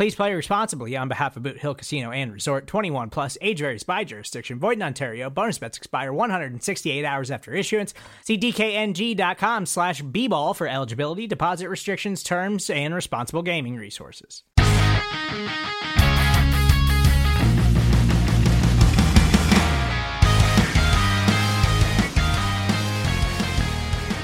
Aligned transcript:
Please 0.00 0.14
play 0.14 0.32
responsibly 0.32 0.96
on 0.96 1.08
behalf 1.08 1.36
of 1.36 1.42
Boot 1.42 1.58
Hill 1.58 1.74
Casino 1.74 2.10
and 2.10 2.32
Resort 2.32 2.66
21 2.66 3.10
plus 3.10 3.36
age 3.42 3.58
varies 3.58 3.82
by 3.82 4.02
jurisdiction. 4.02 4.58
Void 4.58 4.78
in 4.78 4.82
Ontario. 4.82 5.28
Bonus 5.28 5.58
bets 5.58 5.76
expire 5.76 6.10
168 6.10 7.04
hours 7.04 7.30
after 7.30 7.52
issuance. 7.52 7.92
See 8.24 8.38
DKNG.com 8.38 9.66
slash 9.66 10.00
B 10.00 10.26
ball 10.26 10.54
for 10.54 10.66
eligibility, 10.66 11.26
deposit 11.26 11.68
restrictions, 11.68 12.22
terms, 12.22 12.70
and 12.70 12.94
responsible 12.94 13.42
gaming 13.42 13.76
resources. 13.76 14.42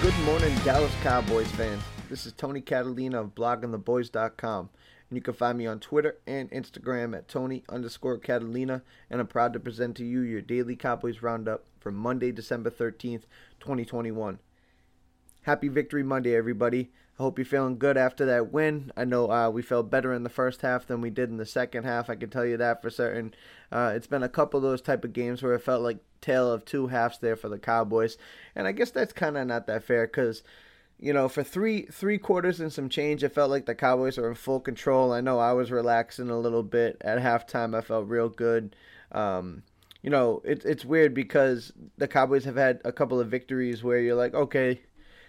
Good 0.01 0.19
morning, 0.25 0.56
Dallas 0.64 0.95
Cowboys 1.03 1.51
fans. 1.51 1.83
This 2.08 2.25
is 2.25 2.33
Tony 2.33 2.62
Catalina 2.62 3.20
of 3.20 3.34
bloggingtheboys.com. 3.34 4.70
And 5.09 5.17
you 5.17 5.23
can 5.23 5.35
find 5.35 5.57
me 5.59 5.67
on 5.67 5.81
Twitter 5.81 6.17
and 6.27 6.51
Instagram 6.51 7.17
at 7.17 7.29
Tony 7.29 7.62
underscore 7.69 8.19
Catalina. 8.19 8.83
And 9.09 9.21
I'm 9.21 9.27
proud 9.27 9.53
to 9.53 9.61
present 9.61 9.97
to 9.97 10.05
you 10.05 10.21
your 10.21 10.43
daily 10.43 10.77
Cowboys 10.77 11.23
roundup 11.23 11.65
for 11.79 11.93
Monday, 11.93 12.33
December 12.33 12.71
13th, 12.71 13.23
2021. 13.61 14.41
Happy 15.43 15.69
Victory 15.69 16.03
Monday, 16.03 16.35
everybody. 16.35 16.91
I 17.19 17.23
hope 17.23 17.39
you're 17.39 17.47
feeling 17.47 17.79
good 17.79 17.97
after 17.97 18.27
that 18.27 18.53
win. 18.53 18.93
I 18.97 19.05
know 19.05 19.31
uh, 19.31 19.48
we 19.48 19.63
felt 19.63 19.91
better 19.91 20.13
in 20.13 20.23
the 20.23 20.29
first 20.29 20.61
half 20.61 20.87
than 20.87 21.01
we 21.01 21.09
did 21.09 21.31
in 21.31 21.39
the 21.39 21.47
second 21.47 21.85
half. 21.85 22.11
I 22.11 22.17
can 22.17 22.29
tell 22.29 22.45
you 22.45 22.59
that 22.59 22.83
for 22.83 22.91
certain. 22.91 23.33
Uh, 23.73 23.93
it's 23.95 24.07
been 24.07 24.23
a 24.23 24.29
couple 24.29 24.59
of 24.59 24.65
those 24.65 24.83
type 24.83 25.03
of 25.05 25.15
games 25.15 25.43
where 25.43 25.55
it 25.55 25.63
felt 25.63 25.83
like 25.83 25.98
tale 26.20 26.53
of 26.53 26.65
two 26.65 26.89
halves 26.89 27.19
there 27.19 27.37
for 27.37 27.48
the 27.48 27.59
Cowboys, 27.59 28.19
and 28.55 28.67
I 28.67 28.73
guess 28.73 28.91
that's 28.91 29.15
kind 29.15 29.39
of 29.39 29.47
not 29.47 29.67
that 29.67 29.85
fair 29.85 30.07
because 30.07 30.43
you 30.98 31.12
know, 31.12 31.28
for 31.28 31.42
three 31.42 31.83
three 31.91 32.19
quarters 32.19 32.61
and 32.61 32.72
some 32.72 32.89
change, 32.89 33.22
it 33.22 33.34
felt 33.34 33.50
like 33.50 33.66
the 33.66 33.75
Cowboys 33.75 34.19
were 34.19 34.28
in 34.28 34.34
full 34.34 34.61
control. 34.61 35.12
I 35.12 35.20
know 35.20 35.39
I 35.39 35.52
was 35.52 35.70
relaxing 35.70 36.30
a 36.30 36.39
little 36.39 36.62
bit 36.62 36.97
at 37.02 37.19
halftime. 37.19 37.77
I 37.77 37.83
felt 37.83 38.08
real 38.08 38.28
good. 38.28 38.75
Um, 39.12 39.62
you 40.02 40.11
know, 40.11 40.41
it's 40.44 40.64
it's 40.64 40.84
weird 40.84 41.14
because 41.14 41.72
the 41.98 42.08
Cowboys 42.08 42.44
have 42.44 42.56
had 42.56 42.80
a 42.84 42.92
couple 42.92 43.20
of 43.20 43.28
victories 43.28 43.83
where 43.84 44.00
you're 44.00 44.14
like, 44.14 44.34
okay, 44.34 44.80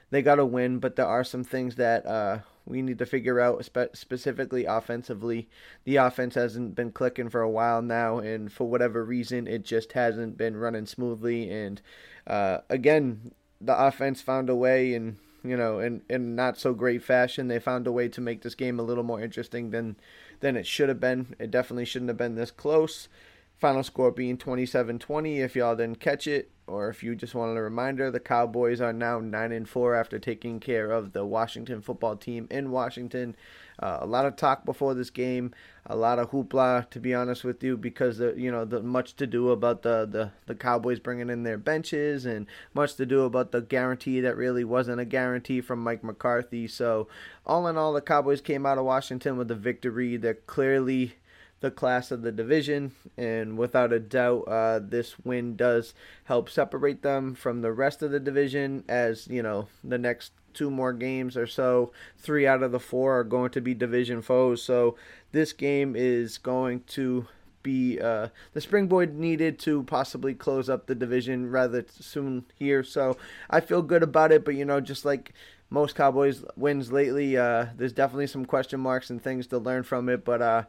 they 0.09 0.21
got 0.21 0.35
to 0.35 0.45
win, 0.45 0.79
but 0.79 0.95
there 0.95 1.05
are 1.07 1.23
some 1.23 1.43
things 1.43 1.75
that 1.75 2.05
uh, 2.05 2.39
we 2.65 2.81
need 2.81 2.99
to 2.99 3.05
figure 3.05 3.39
out, 3.39 3.63
spe- 3.65 3.93
specifically 3.93 4.65
offensively. 4.65 5.49
The 5.83 5.97
offense 5.97 6.35
hasn't 6.35 6.75
been 6.75 6.91
clicking 6.91 7.29
for 7.29 7.41
a 7.41 7.49
while 7.49 7.81
now, 7.81 8.19
and 8.19 8.51
for 8.51 8.69
whatever 8.69 9.03
reason, 9.03 9.47
it 9.47 9.63
just 9.63 9.93
hasn't 9.93 10.37
been 10.37 10.55
running 10.55 10.85
smoothly. 10.85 11.49
And 11.49 11.81
uh, 12.25 12.59
again, 12.69 13.31
the 13.59 13.77
offense 13.77 14.21
found 14.21 14.49
a 14.49 14.55
way, 14.55 14.93
and 14.93 15.17
you 15.49 15.57
know, 15.57 15.79
in, 15.79 16.01
in 16.09 16.35
not 16.35 16.57
so 16.57 16.73
great 16.73 17.03
fashion, 17.03 17.47
they 17.47 17.59
found 17.59 17.87
a 17.87 17.91
way 17.91 18.07
to 18.09 18.21
make 18.21 18.41
this 18.41 18.55
game 18.55 18.79
a 18.79 18.83
little 18.83 19.03
more 19.03 19.21
interesting 19.21 19.71
than 19.71 19.95
than 20.39 20.55
it 20.55 20.67
should 20.67 20.89
have 20.89 20.99
been. 20.99 21.35
It 21.39 21.51
definitely 21.51 21.85
shouldn't 21.85 22.09
have 22.09 22.17
been 22.17 22.35
this 22.35 22.51
close. 22.51 23.07
Final 23.57 23.81
score 23.83 24.11
being 24.11 24.37
27 24.37 24.99
20 24.99 25.39
if 25.39 25.55
y'all 25.55 25.75
didn't 25.75 25.99
catch 25.99 26.27
it, 26.27 26.51
or 26.67 26.89
if 26.89 27.01
you 27.01 27.15
just 27.15 27.33
wanted 27.33 27.57
a 27.57 27.61
reminder, 27.61 28.11
the 28.11 28.19
Cowboys 28.19 28.79
are 28.79 28.93
now 28.93 29.19
9 29.19 29.51
and 29.51 29.67
4 29.67 29.95
after 29.95 30.19
taking 30.19 30.59
care 30.59 30.91
of 30.91 31.13
the 31.13 31.25
Washington 31.25 31.81
football 31.81 32.15
team 32.15 32.47
in 32.51 32.69
Washington. 32.69 33.35
Uh, 33.79 33.99
a 34.01 34.05
lot 34.07 34.25
of 34.25 34.35
talk 34.35 34.65
before 34.65 34.95
this 34.95 35.11
game, 35.11 35.53
a 35.85 35.95
lot 35.95 36.17
of 36.17 36.31
hoopla, 36.31 36.89
to 36.89 36.99
be 36.99 37.13
honest 37.13 37.43
with 37.43 37.63
you, 37.63 37.77
because 37.77 38.17
the, 38.17 38.33
you 38.35 38.51
know 38.51 38.65
the 38.65 38.81
much 38.81 39.15
to 39.15 39.27
do 39.27 39.49
about 39.51 39.83
the, 39.83 40.07
the 40.09 40.31
the 40.47 40.55
Cowboys 40.55 40.99
bringing 40.99 41.29
in 41.29 41.43
their 41.43 41.59
benches, 41.59 42.25
and 42.25 42.47
much 42.73 42.95
to 42.95 43.05
do 43.05 43.21
about 43.21 43.51
the 43.51 43.61
guarantee 43.61 44.19
that 44.21 44.35
really 44.35 44.63
wasn't 44.63 44.99
a 44.99 45.05
guarantee 45.05 45.61
from 45.61 45.83
Mike 45.83 46.03
McCarthy. 46.03 46.67
So, 46.67 47.07
all 47.45 47.67
in 47.67 47.77
all, 47.77 47.93
the 47.93 48.01
Cowboys 48.01 48.41
came 48.41 48.65
out 48.65 48.79
of 48.79 48.85
Washington 48.85 49.37
with 49.37 49.51
a 49.51 49.55
victory. 49.55 50.17
They're 50.17 50.33
clearly 50.33 51.15
the 51.59 51.71
class 51.71 52.11
of 52.11 52.21
the 52.21 52.31
division, 52.31 52.93
and 53.15 53.57
without 53.57 53.93
a 53.93 53.99
doubt, 53.99 54.41
uh, 54.47 54.79
this 54.79 55.19
win 55.23 55.55
does 55.55 55.93
help 56.25 56.49
separate 56.49 57.01
them 57.01 57.35
from 57.35 57.61
the 57.61 57.71
rest 57.71 58.01
of 58.01 58.11
the 58.11 58.19
division. 58.19 58.83
As 58.87 59.27
you 59.27 59.43
know, 59.43 59.67
the 59.83 59.97
next 59.97 60.31
two 60.57 60.71
more 60.71 60.91
games 60.91 61.37
or 61.37 61.45
so, 61.45 61.91
three 62.17 62.47
out 62.47 62.63
of 62.63 62.71
the 62.71 62.79
four 62.79 63.19
are 63.19 63.23
going 63.23 63.51
to 63.51 63.61
be 63.61 63.75
division 63.75 64.23
foes. 64.23 64.63
So 64.63 64.95
this 65.31 65.53
game 65.53 65.95
is 65.95 66.39
going 66.39 66.81
to 66.87 67.27
be 67.61 67.99
uh, 67.99 68.29
the 68.53 68.61
springboard 68.61 69.15
needed 69.15 69.59
to 69.59 69.83
possibly 69.83 70.33
close 70.33 70.67
up 70.67 70.87
the 70.87 70.95
division 70.95 71.51
rather 71.51 71.85
soon 71.87 72.45
here. 72.55 72.83
So 72.83 73.17
I 73.49 73.59
feel 73.59 73.83
good 73.83 74.01
about 74.01 74.31
it, 74.31 74.43
but 74.43 74.55
you 74.55 74.65
know, 74.65 74.81
just 74.81 75.05
like 75.05 75.33
most 75.69 75.95
Cowboys 75.95 76.43
wins 76.55 76.91
lately, 76.91 77.37
uh, 77.37 77.67
there's 77.75 77.93
definitely 77.93 78.27
some 78.27 78.45
question 78.45 78.79
marks 78.79 79.11
and 79.11 79.21
things 79.21 79.45
to 79.47 79.59
learn 79.59 79.83
from 79.83 80.09
it, 80.09 80.25
but. 80.25 80.41
Uh, 80.41 80.63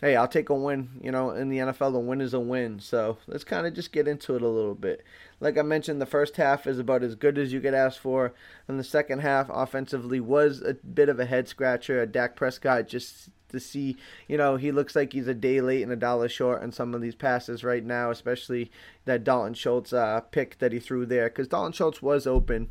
hey, 0.00 0.16
I'll 0.16 0.28
take 0.28 0.48
a 0.48 0.54
win. 0.54 1.00
You 1.02 1.12
know, 1.12 1.30
in 1.30 1.48
the 1.48 1.58
NFL, 1.58 1.94
a 1.94 1.98
win 1.98 2.20
is 2.20 2.34
a 2.34 2.40
win. 2.40 2.80
So 2.80 3.18
let's 3.26 3.44
kind 3.44 3.66
of 3.66 3.74
just 3.74 3.92
get 3.92 4.08
into 4.08 4.34
it 4.34 4.42
a 4.42 4.48
little 4.48 4.74
bit. 4.74 5.04
Like 5.40 5.58
I 5.58 5.62
mentioned, 5.62 6.00
the 6.00 6.06
first 6.06 6.36
half 6.36 6.66
is 6.66 6.78
about 6.78 7.02
as 7.02 7.14
good 7.14 7.38
as 7.38 7.52
you 7.52 7.60
could 7.60 7.74
ask 7.74 8.00
for, 8.00 8.32
and 8.66 8.78
the 8.78 8.84
second 8.84 9.20
half 9.20 9.48
offensively 9.50 10.20
was 10.20 10.62
a 10.62 10.74
bit 10.74 11.08
of 11.08 11.20
a 11.20 11.26
head 11.26 11.48
scratcher. 11.48 12.04
Dak 12.06 12.36
Prescott 12.36 12.88
just 12.88 13.30
to 13.50 13.60
see, 13.60 13.96
you 14.28 14.36
know, 14.36 14.56
he 14.56 14.72
looks 14.72 14.96
like 14.96 15.12
he's 15.12 15.28
a 15.28 15.34
day 15.34 15.60
late 15.60 15.82
and 15.82 15.92
a 15.92 15.96
dollar 15.96 16.28
short 16.28 16.62
on 16.62 16.72
some 16.72 16.94
of 16.94 17.00
these 17.00 17.14
passes 17.14 17.64
right 17.64 17.84
now, 17.84 18.10
especially 18.10 18.70
that 19.04 19.24
Dalton 19.24 19.54
Schultz 19.54 19.92
uh, 19.92 20.20
pick 20.20 20.58
that 20.58 20.72
he 20.72 20.80
threw 20.80 21.06
there, 21.06 21.28
because 21.28 21.48
Dalton 21.48 21.72
Schultz 21.72 22.02
was 22.02 22.26
open 22.26 22.68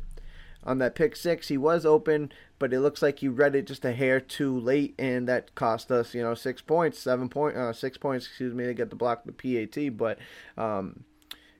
on 0.62 0.78
that 0.78 0.94
pick 0.94 1.16
six. 1.16 1.48
He 1.48 1.58
was 1.58 1.84
open, 1.84 2.32
but 2.64 2.72
it 2.72 2.80
looks 2.80 3.02
like 3.02 3.20
you 3.20 3.30
read 3.30 3.54
it 3.54 3.66
just 3.66 3.84
a 3.84 3.92
hair 3.92 4.18
too 4.18 4.58
late, 4.58 4.94
and 4.98 5.28
that 5.28 5.54
cost 5.54 5.92
us, 5.92 6.14
you 6.14 6.22
know, 6.22 6.34
six 6.34 6.62
points, 6.62 6.98
seven 6.98 7.28
point, 7.28 7.54
uh, 7.58 7.74
six 7.74 7.98
points, 7.98 8.26
excuse 8.26 8.54
me, 8.54 8.64
to 8.64 8.72
get 8.72 8.88
the 8.88 8.96
block 8.96 9.24
the 9.26 9.32
PAT. 9.32 9.94
But, 9.98 10.18
um, 10.56 11.04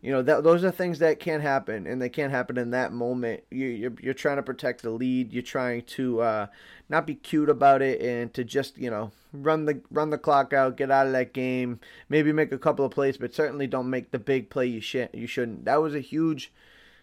you 0.01 0.11
know, 0.11 0.23
that, 0.23 0.45
those 0.45 0.65
are 0.65 0.71
things 0.71 1.01
that 1.01 1.21
can 1.21 1.43
happen, 1.43 1.87
and 1.87 2.01
they 2.01 2.09
can't 2.09 2.31
happen 2.31 2.57
in 2.57 2.71
that 2.71 2.95
moment. 2.95 3.45
You, 3.51 3.67
you're, 3.67 3.93
you're 4.01 4.15
trying 4.15 4.37
to 4.37 4.43
protect 4.43 4.81
the 4.81 4.89
lead. 4.89 5.31
You're 5.31 5.43
trying 5.43 5.83
to 5.83 6.23
uh, 6.23 6.47
not 6.89 7.07
be 7.07 7.17
cute 7.17 7.51
about 7.51 7.83
it, 7.83 8.01
and 8.01 8.33
to 8.33 8.43
just, 8.43 8.79
you 8.79 8.89
know, 8.89 9.13
run 9.31 9.67
the 9.67 9.83
run 9.91 10.09
the 10.09 10.17
clock 10.17 10.55
out, 10.55 10.79
get 10.79 10.91
out 10.91 11.07
of 11.07 11.13
that 11.13 11.35
game. 11.35 11.81
Maybe 12.09 12.33
make 12.33 12.51
a 12.51 12.57
couple 12.57 12.87
of 12.87 12.93
plays, 12.93 13.19
but 13.19 13.35
certainly 13.35 13.67
don't 13.67 13.91
make 13.91 14.11
the 14.11 14.19
big 14.19 14.49
play 14.49 14.69
you 14.69 14.81
should 14.81 15.11
you 15.13 15.27
shouldn't. 15.27 15.67
That 15.67 15.83
was 15.83 15.95
a 15.95 16.01
huge 16.01 16.51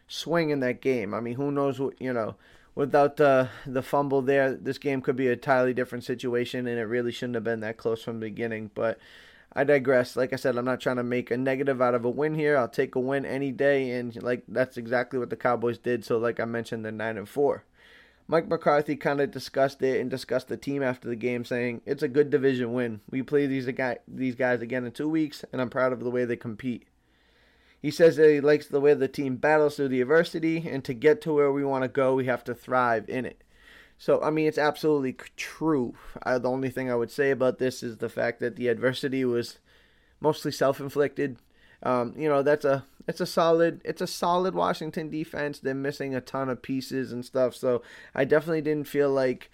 swing 0.07 0.49
in 0.49 0.59
that 0.61 0.81
game. 0.81 1.13
I 1.13 1.19
mean, 1.19 1.35
who 1.35 1.51
knows 1.51 1.79
what 1.79 2.01
you 2.01 2.11
know. 2.11 2.33
Without 2.73 3.17
the 3.17 3.49
the 3.65 3.81
fumble 3.81 4.21
there, 4.21 4.53
this 4.53 4.77
game 4.77 5.01
could 5.01 5.15
be 5.15 5.27
a 5.27 5.33
entirely 5.33 5.73
different 5.73 6.03
situation, 6.03 6.67
and 6.67 6.79
it 6.79 6.83
really 6.83 7.11
shouldn't 7.11 7.35
have 7.35 7.43
been 7.43 7.59
that 7.59 7.77
close 7.77 8.03
from 8.03 8.19
the 8.19 8.27
beginning. 8.27 8.71
But 8.73 8.97
I 9.53 9.65
digress. 9.65 10.15
Like 10.15 10.31
I 10.31 10.37
said, 10.37 10.57
I'm 10.57 10.65
not 10.65 10.79
trying 10.79 10.95
to 10.95 11.03
make 11.03 11.29
a 11.29 11.37
negative 11.37 11.81
out 11.81 11.95
of 11.95 12.05
a 12.05 12.09
win 12.09 12.35
here. 12.35 12.57
I'll 12.57 12.69
take 12.69 12.95
a 12.95 12.99
win 12.99 13.25
any 13.25 13.51
day, 13.51 13.91
and 13.91 14.21
like 14.23 14.43
that's 14.47 14.77
exactly 14.77 15.19
what 15.19 15.29
the 15.29 15.35
Cowboys 15.35 15.77
did. 15.77 16.05
So, 16.05 16.17
like 16.17 16.39
I 16.39 16.45
mentioned, 16.45 16.85
they're 16.85 16.91
nine 16.93 17.17
and 17.17 17.27
four. 17.27 17.65
Mike 18.27 18.47
McCarthy 18.47 18.95
kind 18.95 19.19
of 19.19 19.29
discussed 19.29 19.81
it 19.81 19.99
and 19.99 20.09
discussed 20.09 20.47
the 20.47 20.55
team 20.55 20.81
after 20.81 21.09
the 21.09 21.17
game, 21.17 21.43
saying 21.43 21.81
it's 21.85 22.03
a 22.03 22.07
good 22.07 22.29
division 22.29 22.71
win. 22.71 23.01
We 23.09 23.23
play 23.23 23.47
these 23.47 23.65
guy 23.67 23.97
these 24.07 24.35
guys 24.35 24.61
again 24.61 24.85
in 24.85 24.93
two 24.93 25.09
weeks, 25.09 25.43
and 25.51 25.61
I'm 25.61 25.69
proud 25.69 25.91
of 25.91 25.99
the 25.99 26.09
way 26.09 26.23
they 26.23 26.37
compete. 26.37 26.87
He 27.81 27.91
says 27.91 28.15
that 28.17 28.29
he 28.29 28.41
likes 28.41 28.67
the 28.67 28.79
way 28.79 28.93
the 28.93 29.07
team 29.07 29.37
battles 29.37 29.75
through 29.75 29.89
the 29.89 30.01
adversity, 30.01 30.69
and 30.69 30.83
to 30.85 30.93
get 30.93 31.21
to 31.21 31.33
where 31.33 31.51
we 31.51 31.65
want 31.65 31.83
to 31.83 31.87
go, 31.87 32.13
we 32.13 32.25
have 32.25 32.43
to 32.43 32.53
thrive 32.53 33.09
in 33.09 33.25
it. 33.25 33.43
So, 33.97 34.21
I 34.21 34.29
mean, 34.29 34.47
it's 34.47 34.57
absolutely 34.57 35.15
true. 35.35 35.95
I, 36.23 36.37
the 36.37 36.49
only 36.49 36.69
thing 36.69 36.91
I 36.91 36.95
would 36.95 37.11
say 37.11 37.31
about 37.31 37.59
this 37.59 37.83
is 37.83 37.97
the 37.97 38.09
fact 38.09 38.39
that 38.39 38.55
the 38.55 38.67
adversity 38.67 39.25
was 39.25 39.59
mostly 40.19 40.51
self 40.51 40.79
inflicted. 40.79 41.37
Um, 41.83 42.13
you 42.15 42.29
know, 42.29 42.43
that's 42.43 42.65
a 42.65 42.85
it's 43.07 43.21
a 43.21 43.25
solid 43.25 43.81
it's 43.83 44.01
a 44.01 44.07
solid 44.07 44.53
Washington 44.53 45.09
defense. 45.09 45.59
They're 45.59 45.73
missing 45.73 46.15
a 46.15 46.21
ton 46.21 46.49
of 46.49 46.61
pieces 46.61 47.11
and 47.11 47.25
stuff, 47.25 47.55
so 47.55 47.81
I 48.13 48.25
definitely 48.25 48.61
didn't 48.61 48.87
feel 48.87 49.09
like 49.09 49.49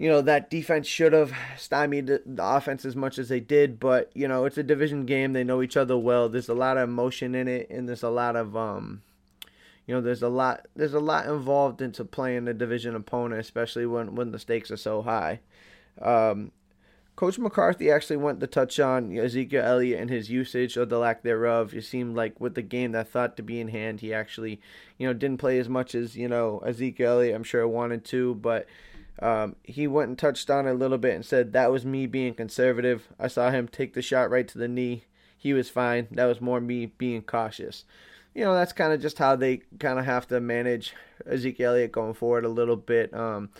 you 0.00 0.08
know 0.08 0.22
that 0.22 0.48
defense 0.48 0.86
should 0.86 1.12
have 1.12 1.30
stymied 1.58 2.06
the 2.06 2.22
offense 2.38 2.86
as 2.86 2.96
much 2.96 3.18
as 3.18 3.28
they 3.28 3.38
did 3.38 3.78
but 3.78 4.10
you 4.14 4.26
know 4.26 4.46
it's 4.46 4.56
a 4.56 4.62
division 4.62 5.04
game 5.04 5.34
they 5.34 5.44
know 5.44 5.60
each 5.60 5.76
other 5.76 5.96
well 5.96 6.26
there's 6.26 6.48
a 6.48 6.54
lot 6.54 6.78
of 6.78 6.88
emotion 6.88 7.34
in 7.34 7.46
it 7.46 7.68
and 7.68 7.86
there's 7.86 8.02
a 8.02 8.08
lot 8.08 8.34
of 8.34 8.56
um 8.56 9.02
you 9.86 9.94
know 9.94 10.00
there's 10.00 10.22
a 10.22 10.28
lot 10.28 10.66
there's 10.74 10.94
a 10.94 11.00
lot 11.00 11.26
involved 11.26 11.82
into 11.82 12.02
playing 12.02 12.48
a 12.48 12.54
division 12.54 12.96
opponent 12.96 13.42
especially 13.42 13.84
when 13.84 14.14
when 14.14 14.32
the 14.32 14.38
stakes 14.38 14.70
are 14.70 14.76
so 14.78 15.02
high 15.02 15.38
um, 16.00 16.50
Coach 17.16 17.38
McCarthy 17.38 17.90
actually 17.90 18.16
went 18.16 18.40
to 18.40 18.46
touch 18.46 18.80
on 18.80 19.14
Ezekiel 19.14 19.62
Elliott 19.62 20.00
and 20.00 20.08
his 20.08 20.30
usage 20.30 20.78
or 20.78 20.86
the 20.86 20.96
lack 20.96 21.22
thereof. 21.22 21.74
It 21.74 21.84
seemed 21.84 22.16
like 22.16 22.40
with 22.40 22.54
the 22.54 22.62
game 22.62 22.92
that 22.92 23.08
thought 23.08 23.36
to 23.36 23.42
be 23.42 23.60
in 23.60 23.68
hand, 23.68 24.00
he 24.00 24.14
actually, 24.14 24.58
you 24.96 25.06
know, 25.06 25.12
didn't 25.12 25.36
play 25.36 25.58
as 25.58 25.68
much 25.68 25.94
as 25.94 26.16
you 26.16 26.28
know 26.28 26.62
Ezekiel 26.64 27.10
Elliott. 27.10 27.34
I'm 27.34 27.42
sure 27.42 27.68
wanted 27.68 28.06
to, 28.06 28.36
but 28.36 28.66
um, 29.20 29.56
he 29.62 29.86
went 29.86 30.08
and 30.08 30.18
touched 30.18 30.50
on 30.50 30.66
it 30.66 30.70
a 30.70 30.74
little 30.74 30.98
bit 30.98 31.14
and 31.14 31.24
said 31.24 31.52
that 31.52 31.70
was 31.70 31.84
me 31.84 32.06
being 32.06 32.34
conservative. 32.34 33.08
I 33.18 33.28
saw 33.28 33.50
him 33.50 33.68
take 33.68 33.94
the 33.94 34.02
shot 34.02 34.30
right 34.30 34.48
to 34.48 34.58
the 34.58 34.68
knee. 34.68 35.04
He 35.36 35.52
was 35.52 35.68
fine. 35.70 36.08
That 36.10 36.26
was 36.26 36.40
more 36.40 36.60
me 36.60 36.86
being 36.86 37.22
cautious. 37.22 37.84
You 38.34 38.44
know, 38.44 38.54
that's 38.54 38.72
kind 38.72 38.92
of 38.92 39.00
just 39.00 39.18
how 39.18 39.36
they 39.36 39.58
kind 39.78 39.98
of 39.98 40.04
have 40.04 40.28
to 40.28 40.40
manage 40.40 40.94
Ezekiel 41.26 41.72
Elliott 41.72 41.92
going 41.92 42.14
forward 42.14 42.44
a 42.44 42.48
little 42.48 42.76
bit. 42.76 43.12
Um, 43.12 43.50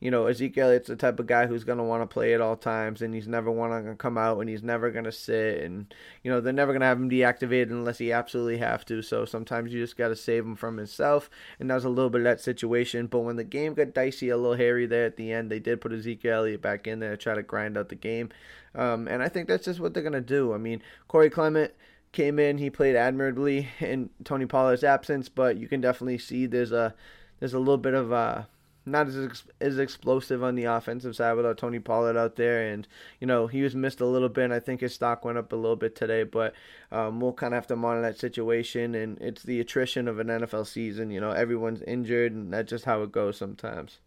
you 0.00 0.10
know, 0.10 0.26
Ezekiel 0.26 0.70
it's 0.70 0.88
the 0.88 0.96
type 0.96 1.20
of 1.20 1.26
guy 1.26 1.46
who's 1.46 1.64
going 1.64 1.78
to 1.78 1.84
want 1.84 2.02
to 2.02 2.06
play 2.06 2.32
at 2.32 2.40
all 2.40 2.56
times, 2.56 3.02
and 3.02 3.14
he's 3.14 3.28
never 3.28 3.50
want 3.50 3.84
to 3.84 3.94
come 3.94 4.16
out, 4.16 4.40
and 4.40 4.48
he's 4.48 4.62
never 4.62 4.90
going 4.90 5.04
to 5.04 5.12
sit, 5.12 5.62
and 5.62 5.92
you 6.24 6.30
know 6.30 6.40
they're 6.40 6.54
never 6.54 6.72
going 6.72 6.80
to 6.80 6.86
have 6.86 6.98
him 6.98 7.10
deactivated 7.10 7.70
unless 7.70 7.98
he 7.98 8.10
absolutely 8.10 8.56
have 8.56 8.84
to. 8.86 9.02
So 9.02 9.26
sometimes 9.26 9.72
you 9.72 9.80
just 9.80 9.98
got 9.98 10.08
to 10.08 10.16
save 10.16 10.44
him 10.44 10.56
from 10.56 10.78
himself, 10.78 11.28
and 11.58 11.68
that 11.68 11.74
was 11.74 11.84
a 11.84 11.90
little 11.90 12.08
bit 12.08 12.22
of 12.22 12.24
that 12.24 12.40
situation. 12.40 13.08
But 13.08 13.20
when 13.20 13.36
the 13.36 13.44
game 13.44 13.74
got 13.74 13.92
dicey, 13.92 14.30
a 14.30 14.38
little 14.38 14.56
hairy 14.56 14.86
there 14.86 15.04
at 15.04 15.18
the 15.18 15.32
end, 15.32 15.50
they 15.50 15.60
did 15.60 15.82
put 15.82 15.92
Ezekiel 15.92 16.38
Elliott 16.38 16.62
back 16.62 16.86
in 16.86 17.00
there 17.00 17.10
to 17.10 17.16
try 17.18 17.34
to 17.34 17.42
grind 17.42 17.76
out 17.76 17.90
the 17.90 17.94
game, 17.94 18.30
um, 18.74 19.06
and 19.06 19.22
I 19.22 19.28
think 19.28 19.48
that's 19.48 19.66
just 19.66 19.80
what 19.80 19.92
they're 19.92 20.02
going 20.02 20.14
to 20.14 20.22
do. 20.22 20.54
I 20.54 20.58
mean, 20.58 20.82
Corey 21.08 21.28
Clement 21.28 21.72
came 22.12 22.38
in, 22.38 22.56
he 22.56 22.70
played 22.70 22.96
admirably 22.96 23.68
in 23.80 24.08
Tony 24.24 24.46
Pollard's 24.46 24.82
absence, 24.82 25.28
but 25.28 25.58
you 25.58 25.68
can 25.68 25.82
definitely 25.82 26.18
see 26.18 26.46
there's 26.46 26.72
a 26.72 26.94
there's 27.38 27.54
a 27.54 27.58
little 27.58 27.78
bit 27.78 27.94
of 27.94 28.12
a 28.12 28.48
not 28.86 29.08
as 29.08 29.44
as 29.60 29.78
explosive 29.78 30.42
on 30.42 30.54
the 30.54 30.64
offensive 30.64 31.14
side 31.16 31.34
without 31.34 31.58
Tony 31.58 31.78
Pollard 31.78 32.16
out 32.16 32.36
there, 32.36 32.66
and 32.68 32.86
you 33.20 33.26
know 33.26 33.46
he 33.46 33.62
was 33.62 33.74
missed 33.74 34.00
a 34.00 34.06
little 34.06 34.28
bit. 34.28 34.44
And 34.44 34.54
I 34.54 34.60
think 34.60 34.80
his 34.80 34.94
stock 34.94 35.24
went 35.24 35.38
up 35.38 35.52
a 35.52 35.56
little 35.56 35.76
bit 35.76 35.94
today, 35.94 36.24
but 36.24 36.54
um, 36.90 37.20
we'll 37.20 37.32
kind 37.32 37.54
of 37.54 37.58
have 37.58 37.66
to 37.68 37.76
monitor 37.76 38.02
that 38.02 38.18
situation. 38.18 38.94
And 38.94 39.20
it's 39.20 39.42
the 39.42 39.60
attrition 39.60 40.08
of 40.08 40.18
an 40.18 40.28
NFL 40.28 40.66
season. 40.66 41.10
You 41.10 41.20
know, 41.20 41.30
everyone's 41.30 41.82
injured, 41.82 42.32
and 42.32 42.52
that's 42.52 42.70
just 42.70 42.84
how 42.84 43.02
it 43.02 43.12
goes 43.12 43.36
sometimes. 43.36 43.98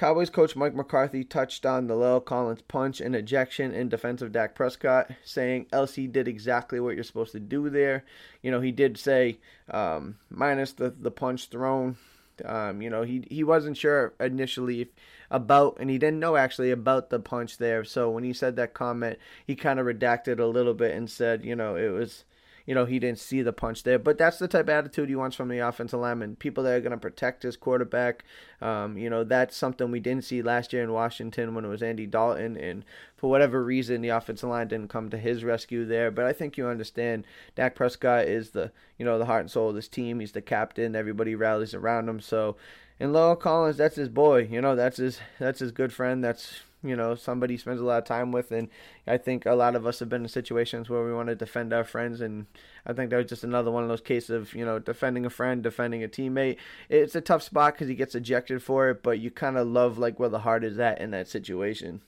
Cowboys 0.00 0.30
coach 0.30 0.56
Mike 0.56 0.74
McCarthy 0.74 1.24
touched 1.24 1.66
on 1.66 1.86
the 1.86 1.92
La'el 1.92 2.24
Collins 2.24 2.62
punch 2.62 3.02
and 3.02 3.14
ejection 3.14 3.74
in 3.74 3.90
defense 3.90 4.22
of 4.22 4.32
Dak 4.32 4.54
Prescott, 4.54 5.10
saying 5.24 5.66
LC 5.74 6.10
did 6.10 6.26
exactly 6.26 6.80
what 6.80 6.94
you're 6.94 7.04
supposed 7.04 7.32
to 7.32 7.40
do 7.40 7.68
there. 7.68 8.06
You 8.40 8.50
know, 8.50 8.62
he 8.62 8.72
did 8.72 8.96
say 8.96 9.40
um, 9.70 10.16
minus 10.30 10.72
the 10.72 10.88
the 10.88 11.10
punch 11.10 11.48
thrown 11.48 11.98
um, 12.44 12.82
you 12.82 12.90
know, 12.90 13.02
he 13.02 13.24
he 13.30 13.44
wasn't 13.44 13.76
sure 13.76 14.14
initially 14.20 14.82
if, 14.82 14.88
about, 15.30 15.76
and 15.80 15.90
he 15.90 15.98
didn't 15.98 16.20
know 16.20 16.36
actually 16.36 16.70
about 16.70 17.10
the 17.10 17.20
punch 17.20 17.58
there. 17.58 17.84
So 17.84 18.10
when 18.10 18.24
he 18.24 18.32
said 18.32 18.56
that 18.56 18.74
comment, 18.74 19.18
he 19.46 19.54
kind 19.56 19.78
of 19.78 19.86
redacted 19.86 20.40
a 20.40 20.46
little 20.46 20.74
bit 20.74 20.96
and 20.96 21.10
said, 21.10 21.44
you 21.44 21.54
know, 21.56 21.76
it 21.76 21.88
was 21.90 22.24
you 22.70 22.76
know, 22.76 22.84
he 22.84 23.00
didn't 23.00 23.18
see 23.18 23.42
the 23.42 23.52
punch 23.52 23.82
there. 23.82 23.98
But 23.98 24.16
that's 24.16 24.38
the 24.38 24.46
type 24.46 24.66
of 24.66 24.68
attitude 24.68 25.08
he 25.08 25.16
wants 25.16 25.34
from 25.34 25.48
the 25.48 25.58
offensive 25.58 25.98
lineman. 25.98 26.36
People 26.36 26.62
that 26.62 26.70
are 26.70 26.80
going 26.80 26.92
to 26.92 26.98
protect 26.98 27.42
his 27.42 27.56
quarterback. 27.56 28.24
Um, 28.62 28.96
you 28.96 29.10
know, 29.10 29.24
that's 29.24 29.56
something 29.56 29.90
we 29.90 29.98
didn't 29.98 30.22
see 30.22 30.40
last 30.40 30.72
year 30.72 30.84
in 30.84 30.92
Washington 30.92 31.56
when 31.56 31.64
it 31.64 31.68
was 31.68 31.82
Andy 31.82 32.06
Dalton. 32.06 32.56
And 32.56 32.84
for 33.16 33.28
whatever 33.28 33.64
reason, 33.64 34.02
the 34.02 34.10
offensive 34.10 34.48
line 34.48 34.68
didn't 34.68 34.86
come 34.86 35.10
to 35.10 35.18
his 35.18 35.42
rescue 35.42 35.84
there. 35.84 36.12
But 36.12 36.26
I 36.26 36.32
think 36.32 36.56
you 36.56 36.68
understand 36.68 37.26
Dak 37.56 37.74
Prescott 37.74 38.26
is 38.26 38.50
the, 38.50 38.70
you 38.98 39.04
know, 39.04 39.18
the 39.18 39.26
heart 39.26 39.40
and 39.40 39.50
soul 39.50 39.70
of 39.70 39.74
this 39.74 39.88
team. 39.88 40.20
He's 40.20 40.30
the 40.30 40.40
captain. 40.40 40.94
Everybody 40.94 41.34
rallies 41.34 41.74
around 41.74 42.08
him. 42.08 42.20
So, 42.20 42.54
and 43.00 43.12
La'el 43.12 43.36
Collins, 43.36 43.78
that's 43.78 43.96
his 43.96 44.08
boy. 44.08 44.46
You 44.48 44.60
know, 44.60 44.76
that's 44.76 44.98
his 44.98 45.18
that's 45.40 45.58
his 45.58 45.72
good 45.72 45.92
friend. 45.92 46.22
That's 46.22 46.60
you 46.82 46.96
know 46.96 47.14
somebody 47.14 47.56
spends 47.56 47.80
a 47.80 47.84
lot 47.84 47.98
of 47.98 48.04
time 48.04 48.32
with. 48.32 48.50
And 48.52 48.68
i 49.06 49.16
think 49.16 49.46
a 49.46 49.54
lot 49.54 49.76
of 49.76 49.86
us 49.86 49.98
have 49.98 50.08
been 50.08 50.22
in 50.22 50.28
situations 50.28 50.88
where 50.88 51.04
we 51.04 51.12
want 51.12 51.28
to 51.28 51.34
defend 51.34 51.72
our 51.72 51.84
friends. 51.84 52.20
And 52.20 52.46
i 52.86 52.92
think 52.92 53.10
that 53.10 53.16
was 53.16 53.26
just 53.26 53.44
another 53.44 53.70
one 53.70 53.82
of 53.82 53.88
those 53.88 54.00
cases 54.00 54.30
of 54.30 54.54
you 54.54 54.64
know 54.64 54.78
defending 54.78 55.26
a 55.26 55.30
friend 55.30 55.62
defending 55.62 56.02
a 56.04 56.08
teammate. 56.08 56.56
It's 56.88 57.14
a 57.14 57.20
tough 57.20 57.42
spot 57.42 57.74
because 57.74 57.88
he 57.88 57.94
gets 57.94 58.14
ejected 58.14 58.62
for 58.62 58.90
it 58.90 59.02
but 59.02 59.18
you 59.18 59.30
kind 59.30 59.56
of 59.56 59.66
love 59.66 59.98
like 59.98 60.18
where 60.18 60.28
the 60.28 60.40
heart 60.40 60.64
is 60.64 60.78
at 60.78 61.00
in 61.00 61.10
that 61.12 61.28
situation. 61.28 62.00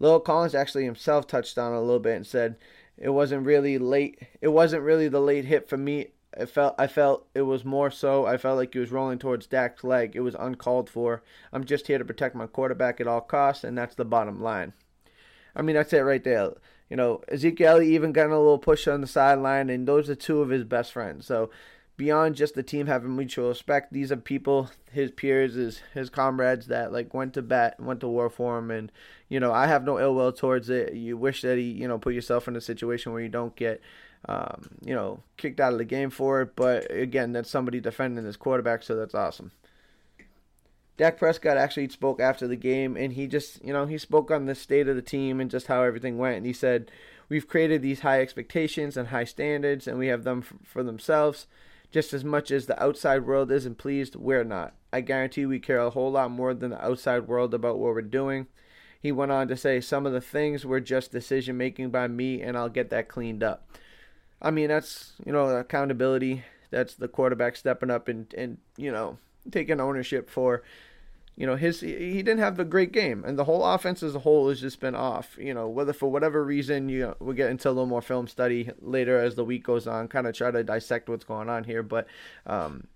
La'el 0.00 0.24
Collins 0.24 0.54
actually 0.54 0.84
himself 0.84 1.26
touched 1.26 1.58
on 1.58 1.72
a 1.72 1.80
little 1.80 2.00
bit 2.00 2.16
and 2.16 2.26
said 2.26 2.56
it 2.96 3.10
wasn't 3.10 3.46
really 3.46 3.78
late 3.78 4.18
it 4.40 4.48
wasn't 4.48 4.82
really 4.82 5.08
the 5.08 5.20
late 5.20 5.44
hit 5.44 5.68
for 5.68 5.76
me 5.76 6.08
I 6.38 6.44
felt 6.44 6.74
I 6.78 6.86
felt 6.86 7.26
it 7.34 7.42
was 7.42 7.64
more 7.64 7.90
so 7.90 8.26
I 8.26 8.36
felt 8.36 8.56
like 8.56 8.72
he 8.72 8.78
was 8.78 8.92
rolling 8.92 9.18
towards 9.18 9.46
Dak's 9.46 9.82
leg. 9.82 10.14
It 10.14 10.20
was 10.20 10.36
uncalled 10.38 10.88
for. 10.88 11.22
I'm 11.52 11.64
just 11.64 11.88
here 11.88 11.98
to 11.98 12.04
protect 12.04 12.36
my 12.36 12.46
quarterback 12.46 13.00
at 13.00 13.06
all 13.06 13.20
costs, 13.20 13.64
and 13.64 13.76
that's 13.76 13.96
the 13.96 14.04
bottom 14.04 14.40
line. 14.40 14.72
I 15.56 15.62
mean 15.62 15.74
that's 15.74 15.92
it 15.92 16.00
right 16.00 16.22
there. 16.22 16.52
You 16.88 16.96
know, 16.96 17.22
Ezekiel 17.28 17.82
even 17.82 18.12
got 18.12 18.30
a 18.30 18.38
little 18.38 18.58
push 18.58 18.88
on 18.88 19.00
the 19.00 19.06
sideline, 19.06 19.70
and 19.70 19.86
those 19.86 20.10
are 20.10 20.14
two 20.14 20.40
of 20.40 20.50
his 20.50 20.64
best 20.64 20.92
friends. 20.92 21.26
So 21.26 21.50
beyond 21.96 22.34
just 22.34 22.54
the 22.54 22.62
team 22.62 22.86
having 22.86 23.14
mutual 23.14 23.48
respect, 23.48 23.92
these 23.92 24.10
are 24.10 24.16
people, 24.16 24.70
his 24.90 25.10
peers, 25.10 25.54
his 25.54 25.82
his 25.94 26.10
comrades 26.10 26.68
that 26.68 26.92
like 26.92 27.12
went 27.12 27.34
to 27.34 27.42
bat, 27.42 27.78
went 27.80 28.00
to 28.00 28.08
war 28.08 28.30
for 28.30 28.58
him, 28.58 28.70
and 28.70 28.92
you 29.28 29.40
know 29.40 29.52
I 29.52 29.66
have 29.66 29.84
no 29.84 29.98
ill 29.98 30.14
will 30.14 30.32
towards 30.32 30.70
it. 30.70 30.94
You 30.94 31.16
wish 31.16 31.42
that 31.42 31.58
he 31.58 31.64
you 31.64 31.88
know 31.88 31.98
put 31.98 32.14
yourself 32.14 32.46
in 32.46 32.56
a 32.56 32.60
situation 32.60 33.12
where 33.12 33.20
you 33.20 33.28
don't 33.28 33.54
get 33.54 33.82
um, 34.28 34.70
you 34.84 34.94
know, 34.94 35.22
kicked 35.36 35.60
out 35.60 35.72
of 35.72 35.78
the 35.78 35.84
game 35.84 36.10
for 36.10 36.42
it. 36.42 36.56
But 36.56 36.90
again, 36.90 37.32
that's 37.32 37.50
somebody 37.50 37.80
defending 37.80 38.24
his 38.24 38.36
quarterback, 38.36 38.82
so 38.82 38.96
that's 38.96 39.14
awesome. 39.14 39.52
Dak 40.96 41.16
Prescott 41.16 41.56
actually 41.56 41.88
spoke 41.88 42.20
after 42.20 42.46
the 42.46 42.56
game, 42.56 42.94
and 42.96 43.14
he 43.14 43.26
just, 43.26 43.64
you 43.64 43.72
know, 43.72 43.86
he 43.86 43.96
spoke 43.96 44.30
on 44.30 44.44
the 44.44 44.54
state 44.54 44.86
of 44.86 44.96
the 44.96 45.02
team 45.02 45.40
and 45.40 45.50
just 45.50 45.66
how 45.66 45.82
everything 45.82 46.18
went. 46.18 46.36
And 46.36 46.46
he 46.46 46.52
said, 46.52 46.90
We've 47.30 47.48
created 47.48 47.80
these 47.80 48.00
high 48.00 48.20
expectations 48.20 48.96
and 48.96 49.08
high 49.08 49.24
standards, 49.24 49.86
and 49.86 49.98
we 49.98 50.08
have 50.08 50.24
them 50.24 50.42
for, 50.42 50.56
for 50.64 50.82
themselves. 50.82 51.46
Just 51.90 52.12
as 52.12 52.22
much 52.22 52.50
as 52.50 52.66
the 52.66 52.80
outside 52.82 53.24
world 53.24 53.50
isn't 53.50 53.78
pleased, 53.78 54.14
we're 54.14 54.44
not. 54.44 54.74
I 54.92 55.00
guarantee 55.00 55.46
we 55.46 55.58
care 55.58 55.78
a 55.78 55.90
whole 55.90 56.10
lot 56.12 56.30
more 56.30 56.52
than 56.54 56.70
the 56.70 56.84
outside 56.84 57.28
world 57.28 57.54
about 57.54 57.78
what 57.78 57.94
we're 57.94 58.02
doing. 58.02 58.48
He 59.00 59.10
went 59.10 59.32
on 59.32 59.48
to 59.48 59.56
say, 59.56 59.80
Some 59.80 60.04
of 60.04 60.12
the 60.12 60.20
things 60.20 60.66
were 60.66 60.80
just 60.80 61.12
decision 61.12 61.56
making 61.56 61.90
by 61.90 62.08
me, 62.08 62.42
and 62.42 62.58
I'll 62.58 62.68
get 62.68 62.90
that 62.90 63.08
cleaned 63.08 63.42
up. 63.42 63.66
I 64.42 64.50
mean, 64.50 64.68
that's 64.68 65.12
you 65.24 65.32
know 65.32 65.48
accountability. 65.48 66.44
That's 66.70 66.94
the 66.94 67.08
quarterback 67.08 67.56
stepping 67.56 67.90
up 67.90 68.08
and 68.08 68.32
and 68.34 68.58
you 68.76 68.90
know 68.92 69.18
taking 69.50 69.80
ownership 69.80 70.30
for 70.30 70.62
you 71.36 71.46
know 71.46 71.56
his 71.56 71.80
he 71.80 72.22
didn't 72.22 72.38
have 72.38 72.58
a 72.58 72.64
great 72.64 72.92
game. 72.92 73.24
And 73.24 73.38
the 73.38 73.44
whole 73.44 73.64
offense 73.64 74.02
as 74.02 74.14
a 74.14 74.20
whole 74.20 74.48
has 74.48 74.60
just 74.60 74.80
been 74.80 74.94
off. 74.94 75.36
You 75.38 75.54
know 75.54 75.68
whether 75.68 75.92
for 75.92 76.10
whatever 76.10 76.44
reason 76.44 76.88
you 76.88 77.00
know, 77.00 77.16
we'll 77.20 77.34
get 77.34 77.50
into 77.50 77.68
a 77.68 77.72
little 77.72 77.86
more 77.86 78.02
film 78.02 78.28
study 78.28 78.70
later 78.80 79.18
as 79.18 79.34
the 79.34 79.44
week 79.44 79.64
goes 79.64 79.86
on 79.86 80.08
kind 80.08 80.26
of 80.26 80.34
try 80.34 80.50
to 80.50 80.64
dissect 80.64 81.08
what's 81.08 81.24
going 81.24 81.48
on 81.48 81.64
here. 81.64 81.82
But 81.82 82.06
um 82.46 82.86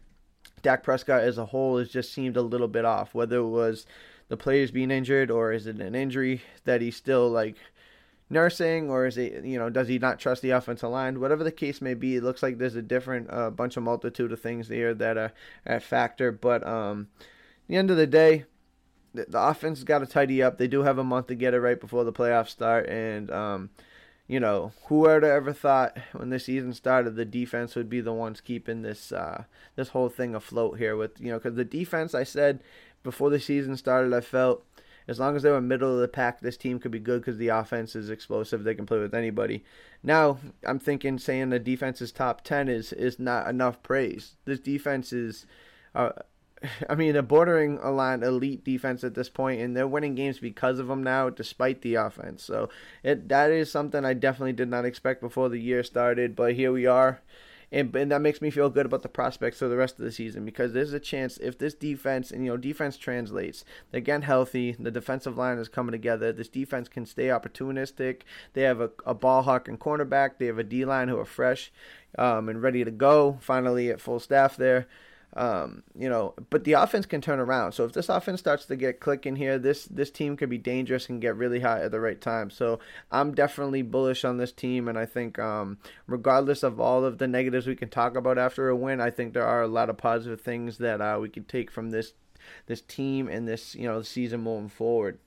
Dak 0.63 0.83
Prescott 0.83 1.23
as 1.23 1.37
a 1.37 1.45
whole 1.45 1.79
has 1.79 1.91
just 1.91 2.13
seemed 2.13 2.37
a 2.37 2.43
little 2.43 2.69
bit 2.69 2.87
off. 2.87 3.15
Whether 3.15 3.37
it 3.37 3.49
was 3.49 3.87
the 4.29 4.37
players 4.37 4.71
being 4.71 4.91
injured 4.91 5.31
or 5.31 5.53
is 5.53 5.67
it 5.67 5.77
an 5.77 5.95
injury 5.95 6.43
that 6.65 6.81
he's 6.81 6.97
still 6.97 7.29
like 7.29 7.57
nursing 8.31 8.91
or 8.91 9.07
is 9.07 9.19
it 9.19 9.45
you 9.45 9.59
know 9.59 9.69
does 9.69 9.87
he 9.89 9.99
not 9.99 10.19
trust 10.19 10.43
the 10.43 10.51
offensive 10.51 10.91
line? 10.91 11.21
Whatever 11.21 11.45
the 11.45 11.53
case 11.53 11.81
may 11.81 11.95
be 11.95 12.17
it 12.17 12.23
looks 12.23 12.43
like 12.43 12.59
there's 12.59 12.77
a 12.77 12.83
different 12.83 13.29
uh, 13.31 13.51
bunch 13.51 13.77
of 13.77 13.83
multitude 13.83 14.33
of 14.33 14.41
things 14.41 14.69
there 14.69 14.95
that 14.95 15.17
are 15.17 15.33
at 15.67 15.83
factor. 15.83 16.33
But 16.33 16.67
um 16.67 17.09
the 17.69 17.77
end 17.77 17.91
of 17.91 17.97
the 17.97 18.07
day 18.07 18.45
the, 19.13 19.27
the 19.29 19.41
offense 19.41 19.85
got 19.85 20.01
to 20.01 20.07
tidy 20.07 20.43
up. 20.43 20.59
They 20.59 20.67
do 20.67 20.83
have 20.83 20.99
a 20.99 21.05
month 21.05 21.29
to 21.29 21.35
get 21.35 21.55
it 21.55 21.61
right 21.61 21.81
before 21.81 22.05
the 22.05 22.13
playoffs 22.13 22.49
start. 22.49 22.89
And 22.89 23.31
um 23.31 23.71
you 24.27 24.41
know 24.41 24.73
who 24.87 25.01
would 25.01 25.25
ever 25.25 25.53
thought 25.53 25.99
when 26.13 26.31
the 26.31 26.39
season 26.39 26.73
started 26.73 27.15
the 27.15 27.25
defense 27.25 27.75
would 27.75 27.91
be 27.91 28.01
the 28.01 28.13
ones 28.13 28.41
keeping 28.41 28.83
this 28.83 29.13
uh 29.13 29.45
this 29.77 29.89
whole 29.89 30.09
thing 30.09 30.35
afloat 30.35 30.79
here 30.79 30.97
with 30.97 31.21
you 31.21 31.31
know 31.31 31.39
because 31.39 31.57
the 31.57 31.65
defense 31.65 32.15
i 32.15 32.25
said 32.25 32.61
before 33.03 33.29
the 33.31 33.41
season 33.41 33.77
started 33.77 34.15
i 34.15 34.21
felt 34.21 34.65
as 35.07 35.19
long 35.19 35.37
as 35.37 35.43
they 35.43 35.51
were 35.51 35.61
middle 35.61 35.93
of 35.95 36.01
the 36.01 36.09
pack, 36.09 36.41
this 36.41 36.57
team 36.57 36.79
could 36.79 36.91
be 36.91 36.99
good 36.99 37.21
because 37.21 37.37
the 37.37 37.49
offense 37.49 37.95
is 37.95 38.11
explosive. 38.11 38.65
They 38.65 38.75
can 38.75 38.87
play 38.87 38.99
with 38.99 39.15
anybody. 39.15 39.65
Now, 40.03 40.39
I'm 40.67 40.79
thinking 40.79 41.19
saying 41.19 41.51
the 41.51 41.59
defense 41.59 42.01
is 42.01 42.13
top 42.13 42.43
10 42.43 42.69
is, 42.69 42.93
is 42.93 43.19
not 43.19 43.49
enough 43.49 43.83
praise. 43.83 44.37
This 44.45 44.61
defense 44.61 45.13
is. 45.13 45.47
Uh, 45.95 46.11
I 46.89 46.95
mean, 46.95 47.17
a 47.17 47.23
bordering 47.23 47.79
a 47.83 47.91
line 47.91 48.23
elite 48.23 48.65
defense 48.65 49.05
at 49.05 49.15
this 49.15 49.29
point, 49.29 49.61
and 49.61 49.77
they're 49.77 49.89
winning 49.89 50.15
games 50.15 50.39
because 50.39 50.79
of 50.79 50.89
them 50.89 51.03
now, 51.03 51.29
despite 51.31 51.83
the 51.83 51.97
offense. 51.97 52.43
So 52.43 52.69
it 53.03 53.29
that 53.29 53.51
is 53.51 53.71
something 53.71 54.05
I 54.05 54.15
definitely 54.15 54.55
did 54.55 54.69
not 54.69 54.85
expect 54.85 55.21
before 55.21 55.49
the 55.49 55.61
year 55.61 55.83
started, 55.83 56.35
but 56.35 56.55
here 56.55 56.73
we 56.73 56.87
are. 56.87 57.21
And, 57.75 57.95
and 57.97 58.13
that 58.13 58.21
makes 58.21 58.41
me 58.41 58.51
feel 58.51 58.71
good 58.71 58.87
about 58.87 59.03
the 59.03 59.09
prospects 59.09 59.59
for 59.59 59.67
the 59.67 59.77
rest 59.77 59.99
of 59.99 60.05
the 60.05 60.13
season 60.13 60.45
because 60.45 60.73
there's 60.73 60.93
a 60.93 61.01
chance 61.01 61.39
if 61.39 61.59
this 61.59 61.75
defense 61.75 62.31
and 62.31 62.45
you 62.45 62.53
know 62.53 62.57
defense 62.57 62.97
translates, 62.97 63.65
they're 63.91 64.01
getting 64.01 64.23
healthy, 64.23 64.77
the 64.79 64.93
defensive 64.93 65.37
line 65.37 65.59
is 65.59 65.69
coming 65.69 65.91
together. 65.91 66.33
This 66.33 66.49
defense 66.49 66.89
can 66.89 67.05
stay 67.05 67.27
opportunistic. 67.27 68.21
They 68.53 68.63
have 68.63 68.81
a, 68.81 68.91
a 69.05 69.13
ball 69.13 69.43
hawk 69.43 69.67
and 69.67 69.81
cornerback. 69.81 70.39
They 70.39 70.47
have 70.47 70.59
a 70.59 70.63
D 70.63 70.85
line 70.85 71.09
who 71.09 71.19
are 71.19 71.25
fresh 71.25 71.73
um, 72.17 72.49
and 72.49 72.63
ready 72.63 72.85
to 72.85 72.93
go. 72.93 73.39
Finally 73.41 73.91
at 73.91 74.01
full 74.01 74.21
staff 74.21 74.57
there. 74.57 74.87
Um, 75.37 75.83
you 75.99 76.09
know, 76.09 76.35
but 76.49 76.63
the 76.63 76.75
offense 76.75 77.07
can 77.07 77.21
turn 77.21 77.41
around. 77.41 77.73
So 77.73 77.85
if 77.85 77.93
this 77.93 78.09
offense 78.09 78.39
starts 78.39 78.67
to 78.67 78.77
get 78.77 79.01
clicking 79.01 79.35
here, 79.35 79.59
this 79.59 79.85
this 79.87 80.11
team 80.11 80.37
could 80.37 80.49
be 80.49 80.59
dangerous 80.59 81.09
and 81.09 81.21
get 81.21 81.37
really 81.37 81.61
hot 81.61 81.83
at 81.83 81.91
the 81.91 81.99
right 81.99 82.21
time. 82.21 82.51
So 82.51 82.79
I'm 83.11 83.35
definitely 83.35 83.83
bullish 83.83 84.25
on 84.25 84.37
this 84.37 84.53
team, 84.53 84.87
and 84.87 84.97
I 84.97 85.07
think 85.07 85.39
um, 85.41 85.79
regardless 86.07 86.63
of 86.63 86.79
all 86.79 87.05
of 87.05 87.19
the 87.19 87.27
negatives 87.27 87.67
we 87.67 87.75
can 87.75 87.89
talk 87.89 88.17
about 88.17 88.39
after 88.39 88.69
a 88.69 88.77
win, 88.77 89.01
I 89.01 89.11
think 89.11 89.35
there 89.35 89.47
are 89.47 89.63
a 89.63 89.69
lot 89.69 89.91
of 89.91 89.97
positive 89.97 90.41
things 90.41 90.79
that 90.79 91.01
uh, 91.01 91.19
we 91.21 91.29
can 91.29 91.45
take 91.45 91.71
from 91.71 91.91
this 91.91 92.13
this 92.67 92.81
team 92.81 93.27
and 93.29 93.49
this 93.49 93.75
you 93.75 93.89
know 93.89 94.03
season 94.03 94.41
moving 94.41 94.69
forward. 94.69 95.19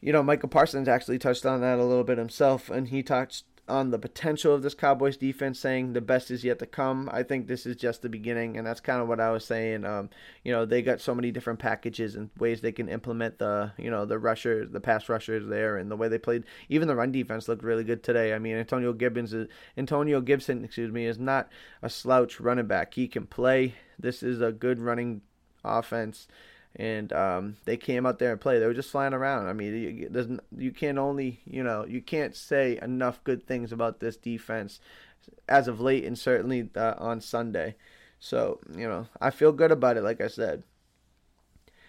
You 0.00 0.14
know, 0.14 0.22
Micah 0.22 0.48
Parsons 0.48 0.88
actually 0.88 1.18
touched 1.18 1.44
on 1.44 1.60
that 1.60 1.78
a 1.78 1.84
little 1.84 2.04
bit 2.04 2.16
himself, 2.16 2.70
and 2.70 2.88
he 2.88 3.02
touched 3.02 3.44
on 3.70 3.90
the 3.90 3.98
potential 3.98 4.52
of 4.52 4.62
this 4.62 4.74
Cowboys 4.74 5.16
defense, 5.16 5.58
saying 5.58 5.92
the 5.92 6.00
best 6.00 6.30
is 6.30 6.44
yet 6.44 6.58
to 6.58 6.66
come. 6.66 7.08
I 7.12 7.22
think 7.22 7.46
this 7.46 7.64
is 7.64 7.76
just 7.76 8.02
the 8.02 8.08
beginning, 8.08 8.58
and 8.58 8.66
that's 8.66 8.80
kind 8.80 9.00
of 9.00 9.08
what 9.08 9.20
I 9.20 9.30
was 9.30 9.44
saying. 9.44 9.84
Um, 9.84 10.10
you 10.44 10.52
know, 10.52 10.66
they 10.66 10.82
got 10.82 11.00
so 11.00 11.14
many 11.14 11.30
different 11.30 11.58
packages 11.60 12.16
and 12.16 12.30
ways 12.38 12.60
they 12.60 12.72
can 12.72 12.88
implement 12.88 13.38
the, 13.38 13.72
you 13.78 13.90
know, 13.90 14.04
the 14.04 14.18
rushers, 14.18 14.70
the 14.70 14.80
pass 14.80 15.08
rushers 15.08 15.46
there, 15.46 15.76
and 15.76 15.90
the 15.90 15.96
way 15.96 16.08
they 16.08 16.18
played. 16.18 16.44
Even 16.68 16.88
the 16.88 16.96
run 16.96 17.12
defense 17.12 17.48
looked 17.48 17.64
really 17.64 17.84
good 17.84 18.02
today. 18.02 18.34
I 18.34 18.38
mean, 18.38 18.56
Antonio 18.56 18.92
Gibbons, 18.92 19.32
is, 19.32 19.48
Antonio 19.76 20.20
Gibson, 20.20 20.64
excuse 20.64 20.92
me, 20.92 21.06
is 21.06 21.18
not 21.18 21.48
a 21.80 21.88
slouch 21.88 22.40
running 22.40 22.66
back. 22.66 22.94
He 22.94 23.08
can 23.08 23.26
play. 23.26 23.74
This 23.98 24.22
is 24.22 24.40
a 24.40 24.52
good 24.52 24.80
running 24.80 25.22
offense 25.64 26.26
and 26.76 27.12
um, 27.12 27.56
they 27.64 27.76
came 27.76 28.06
out 28.06 28.18
there 28.18 28.32
and 28.32 28.40
played. 28.40 28.60
They 28.60 28.66
were 28.66 28.74
just 28.74 28.90
flying 28.90 29.14
around. 29.14 29.48
I 29.48 29.52
mean, 29.52 29.74
you, 29.74 30.38
you 30.56 30.70
can 30.70 30.98
only, 30.98 31.40
you 31.44 31.62
know, 31.62 31.84
you 31.84 32.00
can't 32.00 32.36
say 32.36 32.78
enough 32.80 33.22
good 33.24 33.46
things 33.46 33.72
about 33.72 34.00
this 34.00 34.16
defense 34.16 34.80
as 35.48 35.68
of 35.68 35.80
late, 35.80 36.04
and 36.04 36.18
certainly 36.18 36.70
uh, 36.76 36.94
on 36.98 37.20
Sunday. 37.20 37.74
So, 38.18 38.60
you 38.76 38.88
know, 38.88 39.06
I 39.20 39.30
feel 39.30 39.52
good 39.52 39.72
about 39.72 39.96
it. 39.96 40.02
Like 40.02 40.20
I 40.20 40.28
said. 40.28 40.62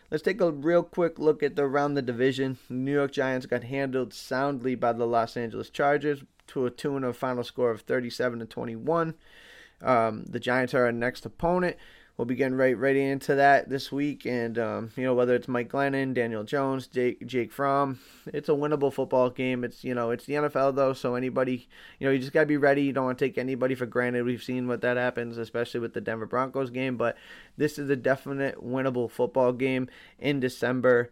Let's 0.09 0.23
take 0.23 0.41
a 0.41 0.51
real 0.51 0.83
quick 0.83 1.19
look 1.19 1.41
at 1.41 1.55
the 1.55 1.63
around 1.63 1.93
the 1.93 2.01
division. 2.01 2.57
New 2.67 2.91
York 2.91 3.13
Giants 3.13 3.45
got 3.45 3.63
handled 3.63 4.13
soundly 4.13 4.75
by 4.75 4.91
the 4.91 5.07
Los 5.07 5.38
Angeles 5.38 5.69
Chargers 5.69 6.25
to 6.47 6.65
a 6.65 6.69
tune 6.69 7.05
of 7.05 7.15
final 7.15 7.45
score 7.45 7.71
of 7.71 7.81
37 7.81 8.39
to 8.39 8.45
21. 8.45 9.13
Um, 9.81 10.25
the 10.27 10.39
Giants 10.39 10.73
are 10.73 10.83
our 10.83 10.91
next 10.91 11.25
opponent 11.25 11.77
we'll 12.21 12.27
be 12.27 12.35
getting 12.35 12.55
right 12.55 12.77
right 12.77 12.95
into 12.95 13.33
that 13.33 13.67
this 13.67 13.91
week. 13.91 14.27
And 14.27 14.59
um, 14.59 14.91
you 14.95 15.03
know 15.03 15.15
whether 15.15 15.33
it's 15.33 15.47
Mike 15.47 15.71
Glennon, 15.71 16.13
Daniel 16.13 16.43
Jones, 16.43 16.85
Jake 16.85 17.25
Jake 17.25 17.51
Fromm, 17.51 17.97
it's 18.27 18.47
a 18.47 18.51
winnable 18.51 18.93
football 18.93 19.31
game. 19.31 19.63
It's 19.63 19.83
you 19.83 19.95
know 19.95 20.11
it's 20.11 20.25
the 20.25 20.35
NFL 20.35 20.75
though, 20.75 20.93
so 20.93 21.15
anybody 21.15 21.67
you 21.97 22.05
know 22.05 22.13
you 22.13 22.19
just 22.19 22.31
gotta 22.31 22.45
be 22.45 22.57
ready. 22.57 22.83
You 22.83 22.93
don't 22.93 23.05
want 23.05 23.17
to 23.17 23.25
take 23.25 23.39
anybody 23.39 23.73
for 23.73 23.87
granted. 23.87 24.23
We've 24.23 24.43
seen 24.43 24.67
what 24.67 24.81
that 24.81 24.97
happens, 24.97 25.39
especially 25.39 25.79
with 25.79 25.95
the 25.95 26.01
Denver 26.01 26.27
Broncos 26.27 26.69
game. 26.69 26.95
But 26.95 27.17
this 27.57 27.79
is 27.79 27.89
a 27.89 27.95
definite 27.95 28.63
winnable 28.63 29.09
football 29.09 29.51
game 29.51 29.89
in 30.19 30.39
December. 30.39 31.09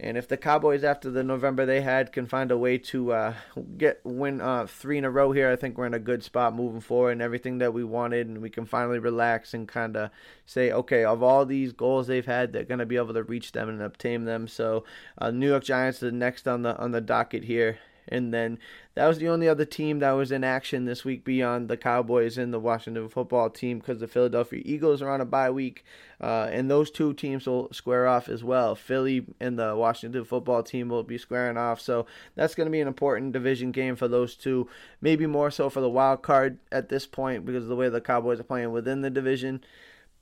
And 0.00 0.16
if 0.16 0.28
the 0.28 0.36
Cowboys, 0.36 0.84
after 0.84 1.10
the 1.10 1.24
November 1.24 1.66
they 1.66 1.80
had, 1.80 2.12
can 2.12 2.26
find 2.26 2.52
a 2.52 2.56
way 2.56 2.78
to 2.78 3.12
uh, 3.12 3.34
get 3.76 4.00
win 4.04 4.40
uh, 4.40 4.66
three 4.66 4.96
in 4.96 5.04
a 5.04 5.10
row 5.10 5.32
here, 5.32 5.50
I 5.50 5.56
think 5.56 5.76
we're 5.76 5.86
in 5.86 5.94
a 5.94 5.98
good 5.98 6.22
spot 6.22 6.54
moving 6.54 6.80
forward 6.80 7.12
and 7.12 7.22
everything 7.22 7.58
that 7.58 7.74
we 7.74 7.82
wanted, 7.82 8.28
and 8.28 8.40
we 8.40 8.48
can 8.48 8.64
finally 8.64 9.00
relax 9.00 9.54
and 9.54 9.66
kind 9.66 9.96
of 9.96 10.10
say, 10.46 10.70
okay, 10.70 11.04
of 11.04 11.20
all 11.22 11.44
these 11.44 11.72
goals 11.72 12.06
they've 12.06 12.24
had, 12.24 12.52
they're 12.52 12.62
going 12.62 12.78
to 12.78 12.86
be 12.86 12.96
able 12.96 13.14
to 13.14 13.24
reach 13.24 13.50
them 13.50 13.68
and 13.68 13.82
obtain 13.82 14.24
them. 14.24 14.46
So, 14.46 14.84
uh, 15.18 15.32
New 15.32 15.48
York 15.48 15.64
Giants 15.64 16.00
are 16.04 16.12
next 16.12 16.46
on 16.46 16.62
the 16.62 16.78
on 16.78 16.92
the 16.92 17.00
docket 17.00 17.44
here, 17.44 17.78
and 18.10 18.32
then 18.32 18.58
that 18.94 19.06
was 19.06 19.18
the 19.18 19.28
only 19.28 19.48
other 19.48 19.64
team 19.64 20.00
that 20.00 20.12
was 20.12 20.32
in 20.32 20.42
action 20.42 20.84
this 20.84 21.04
week 21.04 21.24
beyond 21.24 21.68
the 21.68 21.76
Cowboys 21.76 22.36
and 22.36 22.52
the 22.52 22.58
Washington 22.58 23.08
football 23.08 23.48
team 23.48 23.78
because 23.78 24.00
the 24.00 24.08
Philadelphia 24.08 24.60
Eagles 24.64 25.00
are 25.02 25.10
on 25.10 25.20
a 25.20 25.24
bye 25.24 25.50
week. 25.50 25.84
Uh, 26.20 26.48
and 26.50 26.68
those 26.68 26.90
two 26.90 27.14
teams 27.14 27.46
will 27.46 27.72
square 27.72 28.08
off 28.08 28.28
as 28.28 28.42
well. 28.42 28.74
Philly 28.74 29.24
and 29.38 29.58
the 29.58 29.76
Washington 29.76 30.24
football 30.24 30.64
team 30.64 30.88
will 30.88 31.04
be 31.04 31.16
squaring 31.16 31.56
off. 31.56 31.80
So 31.80 32.06
that's 32.34 32.56
going 32.56 32.66
to 32.66 32.72
be 32.72 32.80
an 32.80 32.88
important 32.88 33.32
division 33.32 33.70
game 33.70 33.94
for 33.94 34.08
those 34.08 34.34
two. 34.34 34.68
Maybe 35.00 35.26
more 35.26 35.50
so 35.50 35.70
for 35.70 35.80
the 35.80 35.88
wild 35.88 36.22
card 36.22 36.58
at 36.72 36.88
this 36.88 37.06
point 37.06 37.46
because 37.46 37.62
of 37.62 37.68
the 37.68 37.76
way 37.76 37.88
the 37.88 38.00
Cowboys 38.00 38.40
are 38.40 38.44
playing 38.44 38.72
within 38.72 39.02
the 39.02 39.10
division. 39.10 39.62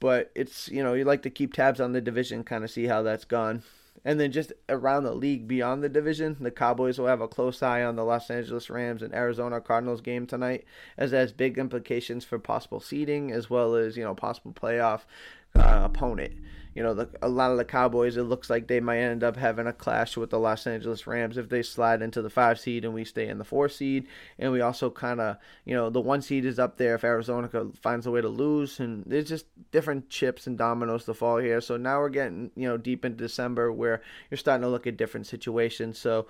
But 0.00 0.30
it's, 0.34 0.68
you 0.68 0.82
know, 0.82 0.92
you 0.92 1.04
like 1.04 1.22
to 1.22 1.30
keep 1.30 1.54
tabs 1.54 1.80
on 1.80 1.92
the 1.92 2.02
division, 2.02 2.44
kind 2.44 2.62
of 2.62 2.70
see 2.70 2.86
how 2.86 3.02
that's 3.02 3.24
gone. 3.24 3.62
And 4.06 4.20
then 4.20 4.30
just 4.30 4.52
around 4.68 5.02
the 5.02 5.12
league 5.12 5.48
beyond 5.48 5.82
the 5.82 5.88
division, 5.88 6.36
the 6.40 6.52
Cowboys 6.52 6.96
will 6.96 7.08
have 7.08 7.20
a 7.20 7.26
close 7.26 7.60
eye 7.60 7.82
on 7.82 7.96
the 7.96 8.04
Los 8.04 8.30
Angeles 8.30 8.70
Rams 8.70 9.02
and 9.02 9.12
Arizona 9.12 9.60
Cardinals 9.60 10.00
game 10.00 10.28
tonight, 10.28 10.64
as 10.96 11.10
that 11.10 11.18
has 11.18 11.32
big 11.32 11.58
implications 11.58 12.24
for 12.24 12.38
possible 12.38 12.78
seeding 12.78 13.32
as 13.32 13.50
well 13.50 13.74
as 13.74 13.96
you 13.96 14.04
know 14.04 14.14
possible 14.14 14.52
playoff 14.52 15.00
uh, 15.54 15.82
opponent 15.84 16.32
you 16.76 16.82
know, 16.82 16.92
the, 16.92 17.08
a 17.22 17.28
lot 17.28 17.52
of 17.52 17.56
the 17.56 17.64
Cowboys, 17.64 18.18
it 18.18 18.24
looks 18.24 18.50
like 18.50 18.66
they 18.66 18.80
might 18.80 18.98
end 18.98 19.24
up 19.24 19.34
having 19.34 19.66
a 19.66 19.72
clash 19.72 20.14
with 20.14 20.28
the 20.28 20.38
Los 20.38 20.66
Angeles 20.66 21.06
Rams 21.06 21.38
if 21.38 21.48
they 21.48 21.62
slide 21.62 22.02
into 22.02 22.20
the 22.20 22.28
five 22.28 22.60
seed 22.60 22.84
and 22.84 22.92
we 22.92 23.02
stay 23.02 23.28
in 23.28 23.38
the 23.38 23.44
four 23.44 23.70
seed. 23.70 24.06
And 24.38 24.52
we 24.52 24.60
also 24.60 24.90
kind 24.90 25.18
of, 25.18 25.38
you 25.64 25.74
know, 25.74 25.88
the 25.88 26.02
one 26.02 26.20
seed 26.20 26.44
is 26.44 26.58
up 26.58 26.76
there 26.76 26.94
if 26.94 27.02
Arizona 27.02 27.48
finds 27.80 28.06
a 28.06 28.10
way 28.10 28.20
to 28.20 28.28
lose. 28.28 28.78
And 28.78 29.04
there's 29.06 29.30
just 29.30 29.46
different 29.70 30.10
chips 30.10 30.46
and 30.46 30.58
dominoes 30.58 31.06
to 31.06 31.14
fall 31.14 31.38
here. 31.38 31.62
So 31.62 31.78
now 31.78 31.98
we're 31.98 32.10
getting, 32.10 32.50
you 32.54 32.68
know, 32.68 32.76
deep 32.76 33.06
into 33.06 33.24
December 33.24 33.72
where 33.72 34.02
you're 34.30 34.36
starting 34.36 34.62
to 34.62 34.68
look 34.68 34.86
at 34.86 34.98
different 34.98 35.26
situations. 35.26 35.98
So, 35.98 36.26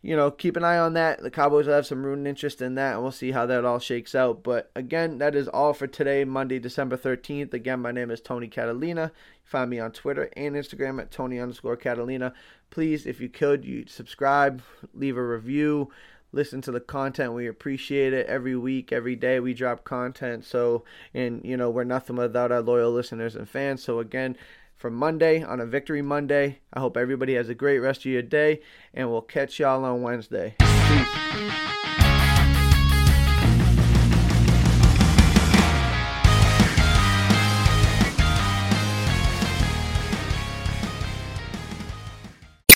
you 0.00 0.14
know, 0.14 0.30
keep 0.30 0.56
an 0.56 0.64
eye 0.64 0.78
on 0.78 0.94
that. 0.94 1.22
The 1.22 1.30
Cowboys 1.30 1.66
will 1.66 1.74
have 1.74 1.86
some 1.86 2.04
rooting 2.04 2.26
interest 2.26 2.62
in 2.62 2.76
that, 2.76 2.94
and 2.94 3.02
we'll 3.02 3.10
see 3.10 3.32
how 3.32 3.46
that 3.46 3.64
all 3.64 3.80
shakes 3.80 4.14
out. 4.14 4.44
But 4.44 4.70
again, 4.76 5.18
that 5.18 5.34
is 5.34 5.48
all 5.48 5.72
for 5.72 5.88
today, 5.88 6.24
Monday, 6.24 6.60
December 6.60 6.96
13th. 6.96 7.52
Again, 7.52 7.80
my 7.80 7.90
name 7.90 8.10
is 8.10 8.20
Tony 8.20 8.46
Catalina. 8.46 9.10
You 9.14 9.48
find 9.50 9.70
me 9.70 9.80
on 9.80 9.90
Twitter 9.90 10.30
and 10.36 10.54
Instagram 10.54 11.00
at 11.00 11.10
Tony 11.10 11.40
underscore 11.40 11.76
Catalina. 11.76 12.32
Please, 12.70 13.06
if 13.06 13.20
you 13.20 13.28
could, 13.28 13.64
you 13.64 13.86
subscribe, 13.88 14.62
leave 14.94 15.16
a 15.16 15.26
review, 15.26 15.90
listen 16.30 16.60
to 16.62 16.70
the 16.70 16.80
content. 16.80 17.32
We 17.32 17.48
appreciate 17.48 18.12
it 18.12 18.26
every 18.26 18.54
week, 18.54 18.92
every 18.92 19.16
day. 19.16 19.40
We 19.40 19.52
drop 19.52 19.82
content. 19.82 20.44
So, 20.44 20.84
and, 21.12 21.44
you 21.44 21.56
know, 21.56 21.70
we're 21.70 21.84
nothing 21.84 22.16
without 22.16 22.52
our 22.52 22.62
loyal 22.62 22.92
listeners 22.92 23.34
and 23.34 23.48
fans. 23.48 23.82
So, 23.82 23.98
again, 23.98 24.36
for 24.78 24.90
Monday 24.90 25.42
on 25.42 25.60
a 25.60 25.66
Victory 25.66 26.00
Monday. 26.00 26.60
I 26.72 26.80
hope 26.80 26.96
everybody 26.96 27.34
has 27.34 27.48
a 27.48 27.54
great 27.54 27.80
rest 27.80 28.00
of 28.00 28.06
your 28.06 28.22
day, 28.22 28.60
and 28.94 29.10
we'll 29.10 29.20
catch 29.20 29.58
y'all 29.58 29.84
on 29.84 30.02
Wednesday. 30.02 30.54
Peace. 30.58 31.77